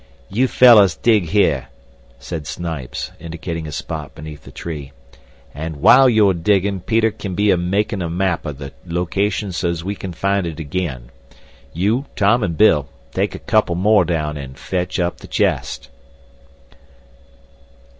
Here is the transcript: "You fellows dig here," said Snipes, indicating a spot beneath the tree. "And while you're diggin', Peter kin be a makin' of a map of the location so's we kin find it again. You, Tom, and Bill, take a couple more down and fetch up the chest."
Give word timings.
"You 0.29 0.47
fellows 0.47 0.95
dig 0.95 1.25
here," 1.25 1.67
said 2.17 2.47
Snipes, 2.47 3.11
indicating 3.19 3.67
a 3.67 3.71
spot 3.71 4.15
beneath 4.15 4.45
the 4.45 4.51
tree. 4.51 4.93
"And 5.53 5.75
while 5.75 6.09
you're 6.09 6.33
diggin', 6.33 6.79
Peter 6.79 7.11
kin 7.11 7.35
be 7.35 7.51
a 7.51 7.55
makin' 7.71 8.01
of 8.01 8.07
a 8.11 8.15
map 8.15 8.47
of 8.47 8.57
the 8.57 8.73
location 8.83 9.51
so's 9.51 9.83
we 9.83 9.93
kin 9.93 10.11
find 10.13 10.47
it 10.47 10.59
again. 10.59 11.11
You, 11.71 12.05
Tom, 12.15 12.41
and 12.41 12.57
Bill, 12.57 12.87
take 13.11 13.35
a 13.35 13.45
couple 13.45 13.75
more 13.75 14.03
down 14.03 14.37
and 14.37 14.57
fetch 14.57 14.99
up 14.99 15.17
the 15.17 15.27
chest." 15.27 15.89